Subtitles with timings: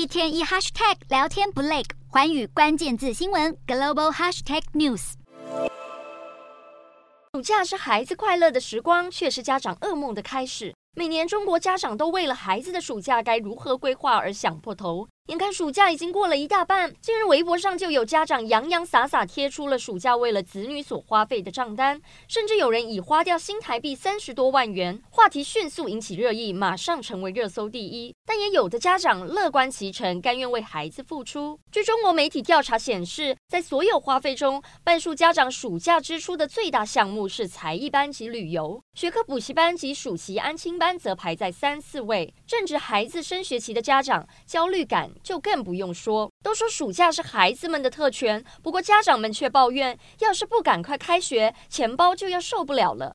[0.00, 5.12] 一天一 hashtag 聊天不累，环宇关键字新闻 global hashtag news。
[7.34, 10.74] 暑假是孩子快乐的时光，却是家长噩梦的开始。
[10.96, 15.06] 每年中国家长都为了孩子的暑假该如何规划而想破头。
[15.30, 28.12] 眼看暑假已经过了一大半，近日微博上就有家长洋洋洒洒贴出了暑假为了子女所花费的账单，甚至有人已花掉新台币三十多万元，话题迅速引起热议，马上成为热搜第一。
[28.26, 31.60] 但也有的家长乐观其成，甘愿为孩子付出。
[31.70, 42.34] 据中国媒体调查显示，在所有花费中，半数家长暑假支出的最大项目是才艺班及旅游，学科补习班及暑期安亲班则排在三四位。
[42.48, 45.08] 正值孩子升学期的家长，焦虑感。
[45.22, 53.08] 就更不用说，都说暑假是孩子们的特权，不过家长们却抱怨，要是不赶快开学，钱包就要受不了了。